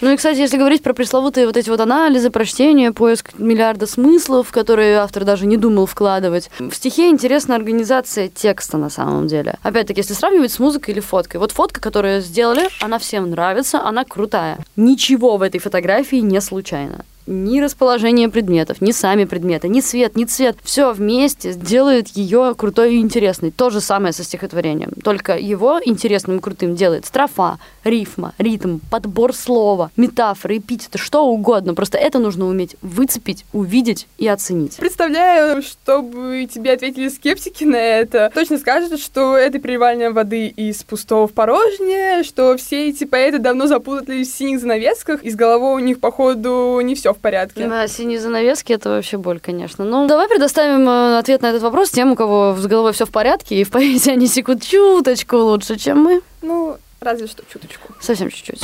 Ну 0.00 0.12
и, 0.12 0.16
кстати, 0.16 0.38
если 0.38 0.56
говорить 0.56 0.82
про 0.82 0.92
пресловутые 0.92 1.46
вот 1.46 1.56
эти 1.56 1.68
вот 1.70 1.80
анализы, 1.80 2.30
прочтения, 2.30 2.92
поиск 2.92 3.32
миллиарда 3.38 3.86
смыслов, 3.86 4.50
которые 4.52 4.98
автор 4.98 5.24
даже 5.24 5.46
не 5.46 5.56
думал 5.56 5.86
вкладывать, 5.86 6.50
в 6.60 6.72
стихе 6.72 7.08
интересна 7.08 7.56
организация 7.56 8.28
текста 8.28 8.76
на 8.78 8.90
самом 8.90 9.26
деле. 9.26 9.56
Опять-таки, 9.62 10.00
если 10.00 10.14
сравнивать 10.14 10.52
с 10.52 10.58
музыкой 10.58 10.94
или 10.94 11.00
фоткой. 11.00 11.40
Вот 11.40 11.52
фотка, 11.52 11.80
которую 11.80 12.17
сделали, 12.20 12.68
она 12.80 12.98
всем 12.98 13.30
нравится, 13.30 13.80
она 13.80 14.04
крутая. 14.04 14.58
Ничего 14.76 15.36
в 15.36 15.42
этой 15.42 15.58
фотографии 15.58 16.16
не 16.16 16.40
случайно 16.40 17.04
ни 17.28 17.60
расположение 17.60 18.28
предметов, 18.28 18.80
ни 18.80 18.92
сами 18.92 19.24
предметы, 19.24 19.68
ни 19.68 19.80
цвет, 19.80 20.16
ни 20.16 20.24
цвет. 20.24 20.56
Все 20.62 20.92
вместе 20.92 21.52
делает 21.52 22.08
ее 22.08 22.54
крутой 22.56 22.94
и 22.94 23.00
интересной. 23.00 23.50
То 23.50 23.70
же 23.70 23.80
самое 23.80 24.12
со 24.12 24.24
стихотворением. 24.24 24.92
Только 25.04 25.36
его 25.36 25.80
интересным 25.84 26.38
и 26.38 26.40
крутым 26.40 26.74
делает 26.74 27.06
строфа, 27.06 27.58
рифма, 27.84 28.34
ритм, 28.38 28.78
подбор 28.90 29.34
слова, 29.34 29.90
метафоры, 29.96 30.58
эпитеты, 30.58 30.98
что 30.98 31.26
угодно. 31.26 31.74
Просто 31.74 31.98
это 31.98 32.18
нужно 32.18 32.46
уметь 32.46 32.76
выцепить, 32.80 33.44
увидеть 33.52 34.06
и 34.16 34.26
оценить. 34.26 34.76
Представляю, 34.76 35.62
чтобы 35.62 36.48
тебе 36.52 36.72
ответили 36.72 37.08
скептики 37.08 37.64
на 37.64 37.76
это. 37.76 38.30
Точно 38.34 38.58
скажут, 38.58 39.00
что 39.00 39.36
это 39.36 39.58
переливание 39.58 40.10
воды 40.10 40.46
из 40.48 40.82
пустого 40.82 41.28
в 41.28 41.32
порожнее, 41.32 42.22
что 42.22 42.56
все 42.56 42.88
эти 42.88 43.04
поэты 43.04 43.38
давно 43.38 43.66
запутались 43.66 44.32
в 44.32 44.36
синих 44.36 44.60
занавесках, 44.60 45.22
и 45.22 45.30
с 45.30 45.34
головой 45.34 45.74
у 45.74 45.84
них, 45.84 46.00
походу, 46.00 46.80
не 46.82 46.94
все 46.94 47.12
в 47.12 47.17
в 47.18 47.20
порядке. 47.20 47.66
Да, 47.66 47.86
синие 47.88 48.20
занавески 48.20 48.72
это 48.72 48.88
вообще 48.90 49.18
боль, 49.18 49.40
конечно. 49.40 49.84
Ну, 49.84 50.06
давай 50.06 50.28
предоставим 50.28 50.88
э, 50.88 51.18
ответ 51.18 51.42
на 51.42 51.50
этот 51.50 51.62
вопрос 51.62 51.90
тем, 51.90 52.12
у 52.12 52.16
кого 52.16 52.56
с 52.56 52.66
головой 52.66 52.92
все 52.92 53.04
в 53.04 53.10
порядке, 53.10 53.60
и 53.60 53.64
в 53.64 53.70
поэзии 53.70 54.12
они 54.12 54.26
секут 54.26 54.62
чуточку 54.62 55.36
лучше, 55.36 55.76
чем 55.76 55.98
мы. 55.98 56.20
Ну, 56.42 56.76
разве 57.00 57.26
что 57.26 57.42
чуточку. 57.52 57.92
Совсем 58.00 58.30
чуть-чуть. 58.30 58.62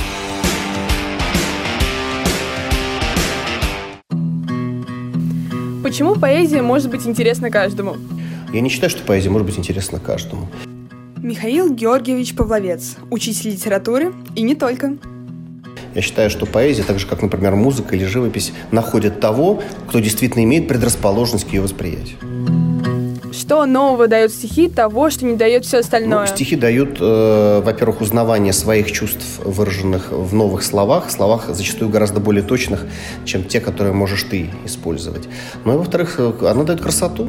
Почему 5.83 6.15
поэзия 6.15 6.63
может 6.63 6.91
быть 6.91 7.07
интересна 7.07 7.51
каждому? 7.51 7.97
Я 8.53 8.61
не 8.61 8.71
считаю, 8.71 8.89
что 8.89 9.03
поэзия 9.03 9.31
может 9.31 9.47
быть 9.47 9.59
интересна 9.59 9.99
каждому. 9.99 10.49
Михаил 11.19 11.71
Георгиевич 11.73 12.35
Павловец, 12.37 12.97
учитель 13.11 13.51
литературы 13.51 14.15
и 14.35 14.43
не 14.43 14.55
только. 14.55 14.97
Я 15.95 16.03
считаю, 16.03 16.29
что 16.31 16.45
поэзия, 16.47 16.83
так 16.83 16.99
же 16.99 17.07
как, 17.07 17.23
например, 17.23 17.55
музыка 17.55 17.95
или 17.95 18.05
живопись, 18.05 18.53
находит 18.73 19.21
того, 19.21 19.63
кто 19.89 20.01
действительно 20.01 20.43
имеет 20.43 20.67
предрасположенность 20.67 21.49
к 21.49 21.53
ее 21.53 21.61
восприятию. 21.61 22.19
Что 23.33 23.67
нового 23.67 24.09
дает 24.09 24.33
стихи 24.33 24.69
того, 24.69 25.11
что 25.11 25.25
не 25.25 25.37
дает 25.37 25.65
все 25.65 25.79
остальное? 25.79 26.21
Ну, 26.21 26.27
стихи 26.27 26.57
дают, 26.57 26.99
э, 27.01 27.63
во-первых, 27.65 28.01
узнавание 28.01 28.53
своих 28.53 28.91
чувств, 28.91 29.41
выраженных 29.45 30.13
в 30.13 30.33
новых 30.35 30.63
словах, 30.63 31.11
словах 31.11 31.49
зачастую 31.49 31.91
гораздо 31.91 32.21
более 32.21 32.43
точных, 32.43 32.87
чем 33.25 33.45
те, 33.45 33.61
которые 33.61 33.93
можешь 33.93 34.23
ты 34.23 34.51
использовать. 34.65 35.29
Ну 35.65 35.75
и, 35.75 35.77
во-вторых, 35.77 36.15
э, 36.19 36.33
она 36.49 36.63
дает 36.63 36.81
красоту. 36.81 37.29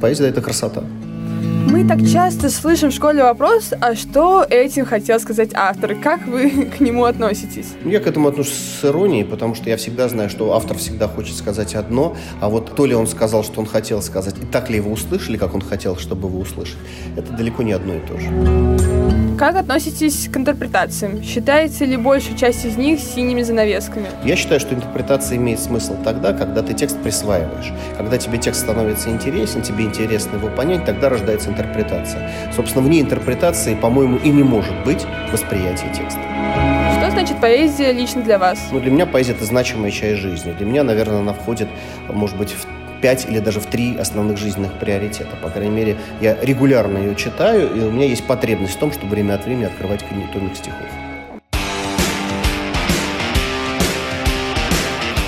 Поэзия 0.00 0.22
дает 0.22 0.42
красота. 0.42 0.82
Мы 1.68 1.86
так 1.86 2.06
часто 2.06 2.50
слышим 2.50 2.90
в 2.90 2.94
школе 2.94 3.22
вопрос, 3.22 3.72
а 3.80 3.94
что 3.94 4.44
этим 4.48 4.84
хотел 4.84 5.18
сказать 5.20 5.50
автор? 5.54 5.94
Как 5.94 6.26
вы 6.26 6.50
к 6.78 6.80
нему 6.80 7.04
относитесь? 7.04 7.68
Я 7.84 8.00
к 8.00 8.06
этому 8.06 8.28
отношусь 8.28 8.54
с 8.54 8.84
иронией, 8.84 9.24
потому 9.24 9.54
что 9.54 9.70
я 9.70 9.76
всегда 9.76 10.08
знаю, 10.08 10.28
что 10.30 10.52
автор 10.54 10.76
всегда 10.76 11.08
хочет 11.08 11.36
сказать 11.36 11.74
одно, 11.74 12.16
а 12.40 12.48
вот 12.48 12.74
то 12.74 12.86
ли 12.86 12.94
он 12.94 13.06
сказал, 13.06 13.44
что 13.44 13.60
он 13.60 13.66
хотел 13.66 14.02
сказать, 14.02 14.34
и 14.42 14.46
так 14.46 14.70
ли 14.70 14.76
его 14.76 14.92
услышали, 14.92 15.36
как 15.36 15.54
он 15.54 15.60
хотел, 15.60 15.96
чтобы 15.96 16.28
вы 16.28 16.40
услышали, 16.40 16.80
это 17.16 17.32
далеко 17.32 17.62
не 17.62 17.72
одно 17.72 17.94
и 17.94 18.00
то 18.00 18.18
же. 18.18 18.91
Как 19.42 19.56
относитесь 19.56 20.28
к 20.28 20.36
интерпретациям? 20.36 21.20
Считаете 21.20 21.84
ли 21.84 21.96
большую 21.96 22.38
часть 22.38 22.64
из 22.64 22.76
них 22.76 23.00
синими 23.00 23.42
занавесками? 23.42 24.06
Я 24.22 24.36
считаю, 24.36 24.60
что 24.60 24.72
интерпретация 24.72 25.36
имеет 25.36 25.58
смысл 25.58 25.96
тогда, 26.04 26.32
когда 26.32 26.62
ты 26.62 26.74
текст 26.74 27.02
присваиваешь. 27.02 27.72
Когда 27.98 28.18
тебе 28.18 28.38
текст 28.38 28.60
становится 28.60 29.10
интересен, 29.10 29.62
тебе 29.62 29.84
интересно 29.84 30.36
его 30.36 30.46
понять, 30.46 30.84
тогда 30.84 31.08
рождается 31.08 31.50
интерпретация. 31.50 32.30
Собственно, 32.54 32.86
вне 32.86 33.00
интерпретации, 33.00 33.74
по-моему, 33.74 34.18
и 34.18 34.28
не 34.28 34.44
может 34.44 34.80
быть 34.84 35.04
восприятия 35.32 35.92
текста. 35.92 36.20
Что 37.00 37.10
значит 37.10 37.40
поэзия 37.40 37.90
лично 37.90 38.22
для 38.22 38.38
вас? 38.38 38.60
Ну, 38.70 38.78
для 38.78 38.92
меня 38.92 39.06
поэзия– 39.06 39.32
это 39.32 39.44
значимая 39.44 39.90
часть 39.90 40.20
жизни. 40.20 40.52
Для 40.52 40.66
меня, 40.66 40.84
наверное, 40.84 41.18
она 41.18 41.32
входит, 41.32 41.66
может 42.08 42.38
быть, 42.38 42.52
в 42.52 42.81
пять 43.02 43.26
или 43.26 43.40
даже 43.40 43.60
в 43.60 43.66
три 43.66 43.98
основных 43.98 44.38
жизненных 44.38 44.72
приоритета. 44.78 45.36
По 45.42 45.50
крайней 45.50 45.74
мере, 45.74 45.96
я 46.20 46.38
регулярно 46.40 46.98
ее 46.98 47.14
читаю, 47.16 47.74
и 47.74 47.80
у 47.80 47.90
меня 47.90 48.06
есть 48.06 48.26
потребность 48.26 48.76
в 48.76 48.78
том, 48.78 48.92
чтобы 48.92 49.10
время 49.10 49.34
от 49.34 49.44
времени 49.44 49.64
открывать 49.64 50.02
книгу 50.06 50.28
томик 50.32 50.56
стихов. 50.56 51.01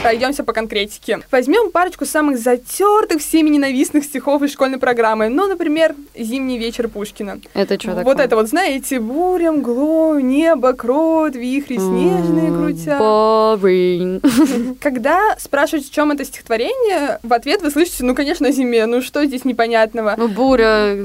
Пройдемся 0.04 0.44
по 0.44 0.52
конкретике. 0.52 1.20
Возьмем 1.30 1.70
парочку 1.70 2.04
самых 2.04 2.38
затертых, 2.38 3.22
всеми 3.22 3.48
ненавистных 3.48 4.04
стихов 4.04 4.42
из 4.42 4.52
школьной 4.52 4.78
программы. 4.78 5.30
Ну, 5.30 5.48
например, 5.48 5.94
«Зимний 6.14 6.58
вечер» 6.58 6.88
Пушкина. 6.88 7.40
Это 7.54 7.80
что 7.80 7.88
такое? 7.88 8.04
Вот 8.04 8.20
это 8.20 8.36
вот, 8.36 8.48
знаете, 8.48 9.00
буря, 9.00 9.50
мгло, 9.50 10.20
небо, 10.20 10.74
кровь, 10.74 11.34
вихри 11.34 11.78
снежные 11.78 12.52
крутя. 12.52 12.98
Boring. 12.98 14.76
Когда 14.82 15.36
спрашивают, 15.38 15.86
в 15.86 15.90
чем 15.92 16.12
это 16.12 16.26
стихотворение, 16.26 17.18
в 17.22 17.32
ответ 17.32 17.62
вы 17.62 17.70
слышите, 17.70 18.04
ну, 18.04 18.14
конечно, 18.14 18.48
о 18.48 18.52
зиме, 18.52 18.84
ну, 18.84 19.00
что 19.00 19.24
здесь 19.24 19.46
непонятного? 19.46 20.16
Ну, 20.18 20.28
буря, 20.28 20.98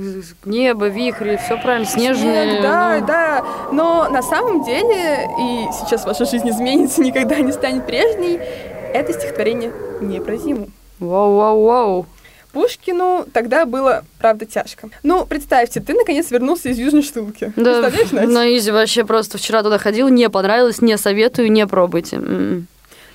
небо, 0.44 0.88
вихри, 0.88 1.40
все 1.46 1.58
правильно, 1.58 1.88
снежные. 1.88 2.50
Снег, 2.50 2.64
да, 2.64 2.98
ну. 3.00 3.08
да. 3.08 3.46
Но 3.72 4.10
на 4.10 4.22
самом 4.22 4.66
деле, 4.66 5.30
и 5.40 5.68
сейчас 5.72 6.04
ваша 6.04 6.26
жизнь 6.26 6.50
изменится, 6.50 7.02
никогда 7.10 7.38
не 7.40 7.54
станет 7.54 7.86
прежней, 7.86 8.42
это 8.94 9.14
стихотворение 9.14 9.72
не 10.02 10.20
про 10.20 10.38
зиму. 10.38 10.70
Вау-вау-вау. 11.00 12.06
Пушкину 12.52 13.26
тогда 13.32 13.66
было, 13.66 14.04
правда, 14.18 14.46
тяжко. 14.46 14.90
Ну, 15.04 15.26
представьте, 15.26 15.80
ты 15.82 15.94
наконец 15.94 16.32
вернулся 16.32 16.70
из 16.70 16.80
Южной 16.80 17.04
Штулки. 17.04 17.54
Да, 17.56 17.82
Представляешь, 17.82 18.12
Настя? 18.12 18.28
на 18.32 18.58
изи 18.58 18.72
вообще 18.72 19.06
просто 19.06 19.38
вчера 19.38 19.62
туда 19.62 19.78
ходил, 19.78 20.08
не 20.10 20.28
понравилось, 20.30 20.82
не 20.82 20.98
советую, 20.98 21.52
не 21.52 21.68
пробуйте. 21.68 22.16
М-м. 22.16 22.68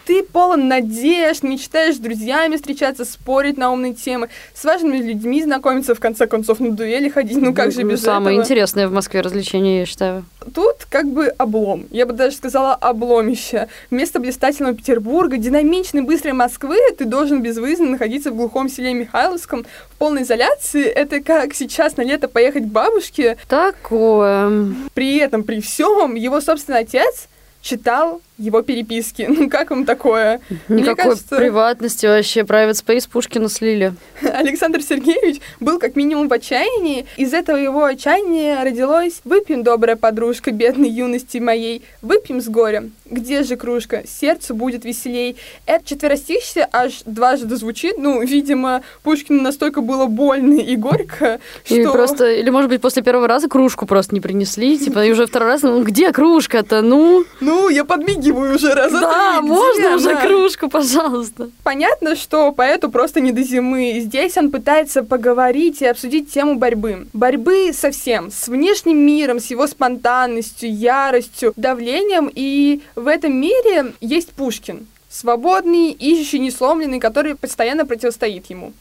Ты 0.06 0.22
полон 0.22 0.68
надежд, 0.68 1.42
мечтаешь 1.42 1.96
с 1.96 1.98
друзьями 1.98 2.56
встречаться, 2.56 3.04
спорить 3.04 3.56
на 3.56 3.72
умные 3.72 3.94
темы, 3.94 4.28
с 4.54 4.62
важными 4.64 4.98
людьми 4.98 5.42
знакомиться, 5.42 5.94
в 5.94 6.00
конце 6.00 6.26
концов, 6.26 6.60
на 6.60 6.70
дуэли 6.72 7.08
ходить. 7.08 7.38
Ну, 7.38 7.54
как 7.54 7.72
же 7.72 7.82
без 7.84 8.02
Самое 8.02 8.36
этого? 8.36 8.44
интересное 8.44 8.88
в 8.88 8.92
Москве 8.92 9.22
развлечение, 9.22 9.80
я 9.80 9.86
считаю. 9.86 10.24
Тут 10.54 10.86
как 10.90 11.08
бы 11.08 11.28
облом. 11.28 11.86
Я 11.90 12.04
бы 12.04 12.12
даже 12.12 12.36
сказала 12.36 12.74
обломище. 12.74 13.68
Вместо 13.90 14.20
блистательного 14.20 14.74
Петербурга, 14.74 15.38
динамичной, 15.38 16.02
быстрой 16.02 16.34
Москвы, 16.34 16.76
ты 16.98 17.06
должен 17.06 17.42
безвыездно 17.42 17.90
находиться 17.90 18.30
в 18.30 18.36
глухом 18.36 18.68
селе 18.68 18.92
Михайловском 18.92 19.64
в 19.90 19.96
полной 19.96 20.22
изоляции. 20.22 20.84
Это 20.84 21.20
как 21.20 21.54
сейчас 21.54 21.96
на 21.96 22.02
лето 22.02 22.28
поехать 22.28 22.64
к 22.64 22.66
бабушке. 22.66 23.38
Такое. 23.48 24.74
При 24.92 25.16
этом, 25.16 25.44
при 25.44 25.60
всем, 25.60 26.14
его 26.14 26.42
собственный 26.42 26.80
отец 26.80 27.28
читал 27.62 28.20
его 28.38 28.62
переписки. 28.62 29.28
Ну, 29.34 29.50
как 29.50 29.70
вам 29.70 29.84
такое? 29.84 30.40
Мне 30.68 30.82
Никакой 30.82 31.04
кажется- 31.04 31.36
приватности 31.36 32.06
вообще. 32.06 32.40
Private 32.40 32.72
Space 32.84 33.08
Пушкина 33.10 33.48
слили. 33.48 33.94
Александр 34.22 34.80
Сергеевич 34.80 35.40
был 35.60 35.78
как 35.78 35.96
минимум 35.96 36.28
в 36.28 36.32
отчаянии. 36.32 37.06
Из 37.16 37.32
этого 37.34 37.56
его 37.56 37.84
отчаяния 37.84 38.62
родилось 38.62 39.20
«Выпьем, 39.24 39.62
добрая 39.62 39.96
подружка, 39.96 40.50
бедной 40.50 40.88
юности 40.88 41.38
моей, 41.38 41.82
выпьем 42.00 42.40
с 42.40 42.48
горем. 42.48 42.92
Где 43.10 43.42
же 43.42 43.56
кружка? 43.56 44.02
Сердцу 44.06 44.54
будет 44.54 44.84
веселей». 44.84 45.36
Это 45.66 45.84
четверостишье 45.84 46.68
аж 46.72 47.02
дважды 47.04 47.56
звучит. 47.56 47.98
Ну, 47.98 48.22
видимо, 48.22 48.82
Пушкину 49.02 49.42
настолько 49.42 49.80
было 49.80 50.06
больно 50.06 50.60
и 50.60 50.76
горько, 50.76 51.40
что... 51.64 51.74
Или 51.74 51.84
просто, 51.86 52.30
или 52.30 52.50
может 52.50 52.70
быть 52.70 52.80
после 52.80 53.02
первого 53.02 53.28
раза 53.28 53.48
кружку 53.48 53.86
просто 53.86 54.14
не 54.14 54.20
принесли, 54.20 54.78
типа 54.78 55.04
и 55.04 55.10
уже 55.12 55.26
второй 55.26 55.48
раз, 55.48 55.62
ну 55.62 55.82
где 55.82 56.12
кружка-то, 56.12 56.82
ну? 56.82 57.24
Ну, 57.40 57.68
я 57.68 57.84
подмигиваю 57.84 58.23
уже 58.32 58.74
раза 58.74 59.00
Да, 59.00 59.38
три. 59.40 59.48
можно 59.48 59.80
Где 59.80 59.94
уже 59.94 60.10
она? 60.12 60.20
кружку, 60.26 60.68
пожалуйста. 60.68 61.50
Понятно, 61.62 62.16
что 62.16 62.52
поэту 62.52 62.90
просто 62.90 63.20
не 63.20 63.32
до 63.32 63.42
зимы. 63.42 64.00
Здесь 64.00 64.36
он 64.36 64.50
пытается 64.50 65.02
поговорить 65.02 65.82
и 65.82 65.86
обсудить 65.86 66.32
тему 66.32 66.56
борьбы. 66.56 67.06
Борьбы 67.12 67.72
со 67.72 67.90
всем, 67.90 68.30
с 68.30 68.48
внешним 68.48 68.98
миром, 68.98 69.40
с 69.40 69.46
его 69.46 69.66
спонтанностью, 69.66 70.72
яростью, 70.74 71.52
давлением. 71.56 72.30
И 72.34 72.80
в 72.96 73.06
этом 73.08 73.34
мире 73.34 73.92
есть 74.00 74.30
Пушкин. 74.30 74.86
Свободный, 75.08 75.90
ищущий, 75.92 76.40
несломленный, 76.40 76.98
который 76.98 77.36
постоянно 77.36 77.86
противостоит 77.86 78.46
ему. 78.50 78.72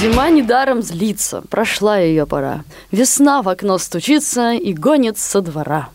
Зима 0.00 0.30
недаром 0.30 0.80
злится, 0.80 1.42
прошла 1.50 1.98
ее 1.98 2.24
пора. 2.24 2.62
Весна 2.92 3.42
в 3.42 3.48
окно 3.48 3.78
стучится 3.78 4.52
и 4.52 4.72
гонит 4.72 5.18
со 5.18 5.40
двора. 5.40 5.88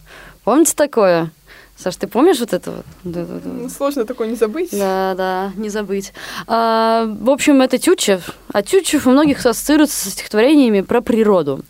Помните 0.44 0.74
такое? 0.76 1.32
Саш, 1.78 1.96
ты 1.96 2.08
помнишь 2.08 2.40
вот 2.42 2.52
это 2.52 2.72
вот? 2.72 2.86
Да-да-да. 3.06 3.50
Ну, 3.50 3.70
Сложно 3.70 4.04
такое 4.04 4.28
не 4.28 4.36
забыть. 4.36 4.72
Да, 4.72 5.16
да, 5.16 5.52
не 5.56 5.70
забыть. 5.70 6.12
А, 6.48 7.06
в 7.08 7.30
общем, 7.30 7.62
это 7.62 7.78
Тютчев. 7.78 8.32
А 8.54 8.62
Тютчев 8.62 9.08
у 9.08 9.10
многих 9.10 9.44
ассоциируется 9.46 10.00
со 10.00 10.12
стихотворениями 10.12 10.82
про 10.82 11.02
природу. 11.02 11.62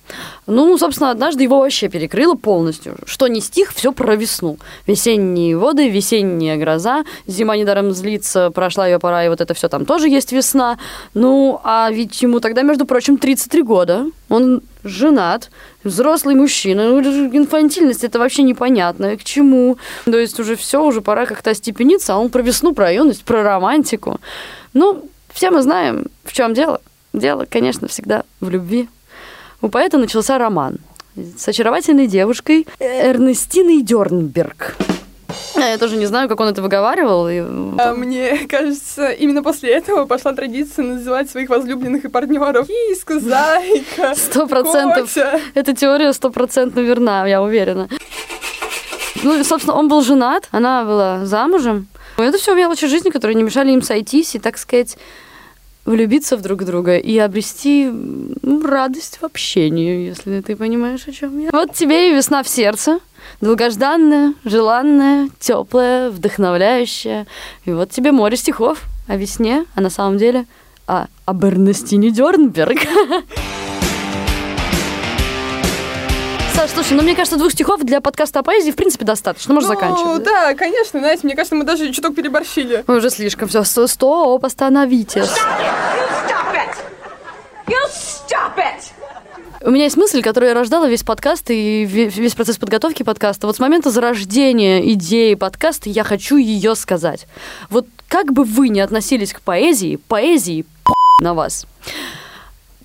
Ну, 0.47 0.77
собственно, 0.77 1.11
однажды 1.11 1.43
его 1.43 1.59
вообще 1.59 1.87
перекрыло 1.87 2.35
полностью. 2.35 2.97
Что 3.05 3.27
не 3.27 3.39
стих, 3.39 3.73
все 3.73 3.93
про 3.93 4.17
весну. 4.17 4.57
Весенние 4.85 5.57
воды, 5.57 5.87
весенняя 5.89 6.57
гроза, 6.57 7.05
зима 7.25 7.55
недаром 7.55 7.93
злится, 7.93 8.51
прошла 8.51 8.85
ее 8.85 8.99
пора, 8.99 9.23
и 9.25 9.29
вот 9.29 9.39
это 9.39 9.53
все 9.53 9.69
там 9.69 9.85
тоже 9.85 10.09
есть 10.09 10.33
весна. 10.33 10.77
Ну, 11.13 11.61
а 11.63 11.89
ведь 11.89 12.21
ему 12.21 12.41
тогда, 12.41 12.63
между 12.63 12.85
прочим, 12.85 13.17
33 13.17 13.61
года. 13.61 14.05
Он 14.27 14.61
женат, 14.83 15.51
взрослый 15.85 16.35
мужчина. 16.35 16.89
Ну, 16.89 16.99
инфантильность 17.01 18.03
это 18.03 18.19
вообще 18.19 18.43
непонятно. 18.43 19.15
К 19.15 19.23
чему? 19.23 19.77
То 20.03 20.17
есть 20.17 20.37
уже 20.37 20.57
все, 20.57 20.83
уже 20.83 20.99
пора 20.99 21.25
как-то 21.25 21.51
остепениться, 21.51 22.15
а 22.15 22.17
он 22.17 22.29
про 22.29 22.41
весну, 22.41 22.73
про 22.73 22.91
юность, 22.91 23.23
про 23.23 23.41
романтику. 23.41 24.19
Ну, 24.73 25.05
все 25.33 25.51
мы 25.51 25.61
знаем, 25.61 26.05
в 26.23 26.33
чем 26.33 26.53
дело. 26.53 26.81
Дело, 27.13 27.45
конечно, 27.49 27.87
всегда 27.87 28.23
в 28.39 28.49
любви. 28.49 28.89
У 29.61 29.69
поэта 29.69 29.97
начался 29.97 30.37
роман 30.37 30.77
с 31.15 31.47
очаровательной 31.47 32.07
девушкой 32.07 32.67
Эрнестиной 32.79 33.81
Дернберг. 33.83 34.75
Я 35.55 35.77
тоже 35.77 35.97
не 35.97 36.05
знаю, 36.05 36.27
как 36.27 36.39
он 36.39 36.47
это 36.49 36.61
выговаривал. 36.61 37.27
и, 37.29 37.39
А 37.39 37.93
мне 37.93 38.37
кажется, 38.49 39.09
именно 39.09 39.43
после 39.43 39.71
этого 39.71 40.05
пошла 40.05 40.33
традиция 40.33 40.85
называть 40.85 41.29
своих 41.29 41.49
возлюбленных 41.49 42.05
и 42.05 42.09
партнеров 42.09 42.67
Киска, 42.67 43.19
Зайка, 43.19 44.13
Сто 44.15 44.47
процентов. 44.47 45.15
Эта 45.53 45.73
теория 45.75 46.11
стопроцентно 46.13 46.79
верна, 46.79 47.25
я 47.27 47.41
уверена. 47.41 47.87
Ну, 49.23 49.43
собственно, 49.43 49.75
он 49.77 49.87
был 49.87 50.01
женат, 50.01 50.49
она 50.51 50.83
была 50.83 51.25
замужем. 51.25 51.87
Это 52.17 52.37
все 52.37 52.53
мелочи 52.55 52.87
жизни, 52.87 53.09
которые 53.09 53.35
не 53.35 53.43
мешали 53.43 53.71
им 53.71 53.81
сойтись 53.81 54.35
и, 54.35 54.39
так 54.39 54.57
сказать, 54.57 54.97
влюбиться 55.85 56.37
в 56.37 56.41
друг 56.41 56.63
друга 56.63 56.97
и 56.97 57.17
обрести 57.17 57.89
ну, 57.89 58.65
радость 58.65 59.19
в 59.21 59.23
общении, 59.23 60.07
если 60.07 60.41
ты 60.41 60.55
понимаешь, 60.55 61.07
о 61.07 61.11
чем 61.11 61.39
я. 61.39 61.49
Вот 61.51 61.73
тебе 61.73 62.11
и 62.11 62.15
весна 62.15 62.43
в 62.43 62.49
сердце. 62.49 62.99
Долгожданная, 63.41 64.33
желанная, 64.43 65.29
теплая, 65.39 66.09
вдохновляющая. 66.09 67.25
И 67.65 67.71
вот 67.71 67.89
тебе 67.91 68.11
море 68.11 68.37
стихов 68.37 68.83
о 69.07 69.15
весне, 69.15 69.65
а 69.75 69.81
на 69.81 69.89
самом 69.89 70.17
деле 70.17 70.45
о, 70.87 71.07
об 71.25 71.45
Эрнестине 71.45 72.11
Дернберг. 72.11 72.79
Саш, 76.63 76.72
слушай, 76.72 76.93
ну 76.93 77.03
мне 77.03 77.13
кажется, 77.13 77.38
двух 77.38 77.51
стихов 77.51 77.82
для 77.84 78.00
подкаста 78.00 78.39
о 78.39 78.43
поэзии 78.43 78.72
в 78.72 78.77
принципе 78.77 79.03
достаточно. 79.03 79.53
Можно 79.53 79.74
Ну, 79.74 79.75
заканчивать. 79.75 80.24
да, 80.24 80.53
конечно, 80.53 81.01
Настя, 81.01 81.25
мне 81.25 81.36
кажется, 81.36 81.55
мы 81.55 81.65
даже 81.65 81.91
чуток 81.91 82.15
переборщили. 82.15 82.86
Уже 82.88 83.10
слишком 83.10 83.50
все. 83.50 83.65
Стоп, 83.65 84.46
остановитесь. 84.46 85.24
Stop 85.25 86.53
it! 86.53 86.74
You 87.67 87.75
stop 87.91 88.55
it! 88.58 89.65
У 89.67 89.72
меня 89.72 89.84
есть 89.86 89.98
мысль, 89.98 90.22
которую 90.22 90.51
я 90.51 90.55
рождала 90.55 90.88
весь 90.88 91.03
подкаст 91.03 91.50
и 91.50 91.84
ве- 91.84 92.08
весь 92.08 92.34
процесс 92.34 92.58
подготовки 92.58 93.03
подкаста. 93.03 93.46
Вот 93.48 93.58
с 93.58 93.60
момента 93.60 93.89
зарождения 93.89 94.79
идеи 94.93 95.34
подкаста 95.34 95.89
я 95.89 96.05
хочу 96.05 96.38
ее 96.38 96.75
сказать. 96.75 97.27
Вот 97.70 97.88
как 98.08 98.32
бы 98.32 98.46
вы 98.46 98.70
ни 98.70 98.79
относились 98.79 99.34
к 99.34 99.41
поэзии, 99.41 99.98
поэзии 100.08 100.65
на 101.20 101.34
вас. 101.34 101.65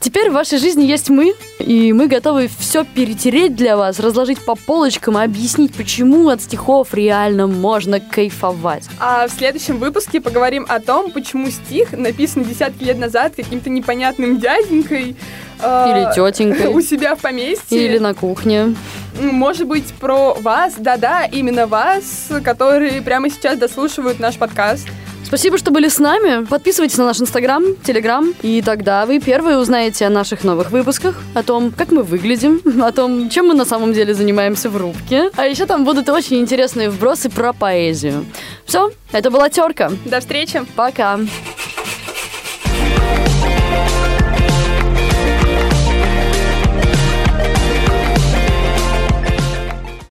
Теперь 0.00 0.30
в 0.30 0.34
вашей 0.34 0.58
жизни 0.58 0.84
есть 0.84 1.10
мы, 1.10 1.34
и 1.58 1.92
мы 1.92 2.06
готовы 2.06 2.48
все 2.58 2.84
перетереть 2.84 3.56
для 3.56 3.76
вас, 3.76 3.98
разложить 3.98 4.38
по 4.44 4.54
полочкам 4.54 5.18
и 5.18 5.24
объяснить, 5.24 5.74
почему 5.74 6.28
от 6.28 6.40
стихов 6.40 6.94
реально 6.94 7.48
можно 7.48 7.98
кайфовать. 7.98 8.84
А 9.00 9.26
в 9.26 9.32
следующем 9.32 9.78
выпуске 9.78 10.20
поговорим 10.20 10.64
о 10.68 10.78
том, 10.78 11.10
почему 11.10 11.50
стих 11.50 11.92
написан 11.92 12.44
десятки 12.44 12.84
лет 12.84 12.96
назад 12.98 13.32
каким-то 13.34 13.70
непонятным 13.70 14.38
дяденькой. 14.38 15.16
э, 15.60 15.86
Или 15.90 16.14
тетенькой. 16.14 16.68
У 16.74 16.80
себя 16.80 17.16
в 17.16 17.18
поместье. 17.18 17.84
Или 17.84 17.98
на 17.98 18.14
кухне. 18.14 18.76
Может 19.20 19.66
быть, 19.66 19.92
про 19.94 20.34
вас, 20.34 20.74
да-да, 20.78 21.24
именно 21.24 21.66
вас, 21.66 22.28
которые 22.44 23.02
прямо 23.02 23.30
сейчас 23.30 23.58
дослушивают 23.58 24.20
наш 24.20 24.36
подкаст. 24.36 24.86
Спасибо, 25.28 25.58
что 25.58 25.70
были 25.70 25.88
с 25.88 25.98
нами. 25.98 26.46
Подписывайтесь 26.46 26.96
на 26.96 27.04
наш 27.04 27.20
инстаграм, 27.20 27.62
телеграм, 27.84 28.32
и 28.40 28.62
тогда 28.62 29.04
вы 29.04 29.20
первые 29.20 29.58
узнаете 29.58 30.06
о 30.06 30.10
наших 30.10 30.42
новых 30.42 30.70
выпусках, 30.70 31.16
о 31.34 31.42
том, 31.42 31.70
как 31.70 31.90
мы 31.90 32.02
выглядим, 32.02 32.62
о 32.82 32.90
том, 32.92 33.28
чем 33.28 33.48
мы 33.48 33.54
на 33.54 33.66
самом 33.66 33.92
деле 33.92 34.14
занимаемся 34.14 34.70
в 34.70 34.76
рубке. 34.78 35.30
А 35.36 35.44
еще 35.44 35.66
там 35.66 35.84
будут 35.84 36.08
очень 36.08 36.38
интересные 36.40 36.88
вбросы 36.88 37.28
про 37.28 37.52
поэзию. 37.52 38.24
Все, 38.64 38.90
это 39.12 39.30
была 39.30 39.50
терка. 39.50 39.92
До 40.06 40.20
встречи! 40.20 40.64
Пока. 40.74 41.20